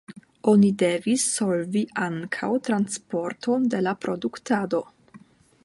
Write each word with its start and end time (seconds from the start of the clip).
Oni 0.51 0.69
devis 0.83 1.25
solvi 1.33 1.83
ankaŭ 2.05 2.49
transporton 2.69 3.69
de 3.75 3.83
la 3.89 3.95
produktado. 4.07 4.81